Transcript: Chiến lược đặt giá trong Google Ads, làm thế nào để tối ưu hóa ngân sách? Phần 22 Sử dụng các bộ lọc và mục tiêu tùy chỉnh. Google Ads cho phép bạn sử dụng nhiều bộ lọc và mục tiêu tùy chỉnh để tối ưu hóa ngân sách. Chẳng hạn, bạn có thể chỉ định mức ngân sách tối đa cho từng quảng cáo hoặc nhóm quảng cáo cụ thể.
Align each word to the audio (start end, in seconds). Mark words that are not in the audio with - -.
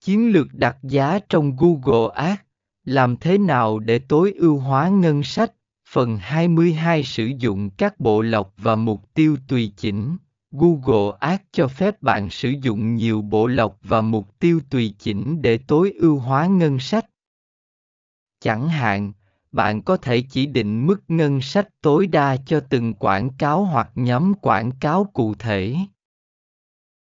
Chiến 0.00 0.32
lược 0.32 0.54
đặt 0.54 0.76
giá 0.82 1.18
trong 1.28 1.56
Google 1.56 2.14
Ads, 2.14 2.40
làm 2.84 3.16
thế 3.16 3.38
nào 3.38 3.78
để 3.78 3.98
tối 3.98 4.32
ưu 4.32 4.58
hóa 4.58 4.88
ngân 4.88 5.22
sách? 5.22 5.52
Phần 5.88 6.16
22 6.16 7.02
Sử 7.04 7.30
dụng 7.38 7.70
các 7.70 8.00
bộ 8.00 8.22
lọc 8.22 8.54
và 8.56 8.76
mục 8.76 9.14
tiêu 9.14 9.36
tùy 9.48 9.72
chỉnh. 9.76 10.16
Google 10.50 11.16
Ads 11.20 11.42
cho 11.52 11.68
phép 11.68 12.02
bạn 12.02 12.30
sử 12.30 12.48
dụng 12.62 12.94
nhiều 12.94 13.22
bộ 13.22 13.46
lọc 13.46 13.78
và 13.82 14.00
mục 14.00 14.38
tiêu 14.38 14.60
tùy 14.70 14.94
chỉnh 14.98 15.42
để 15.42 15.58
tối 15.58 15.92
ưu 16.00 16.18
hóa 16.18 16.46
ngân 16.46 16.78
sách. 16.78 17.06
Chẳng 18.40 18.68
hạn, 18.68 19.12
bạn 19.52 19.82
có 19.82 19.96
thể 19.96 20.22
chỉ 20.30 20.46
định 20.46 20.86
mức 20.86 21.02
ngân 21.08 21.40
sách 21.40 21.68
tối 21.82 22.06
đa 22.06 22.36
cho 22.46 22.60
từng 22.60 22.94
quảng 22.94 23.30
cáo 23.38 23.64
hoặc 23.64 23.90
nhóm 23.94 24.34
quảng 24.34 24.70
cáo 24.80 25.04
cụ 25.04 25.34
thể. 25.34 25.76